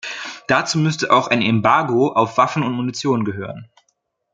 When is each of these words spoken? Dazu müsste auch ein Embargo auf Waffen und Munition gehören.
Dazu 0.47 0.79
müsste 0.79 1.11
auch 1.11 1.27
ein 1.27 1.43
Embargo 1.43 2.07
auf 2.07 2.35
Waffen 2.35 2.63
und 2.63 2.71
Munition 2.71 3.23
gehören. 3.23 3.69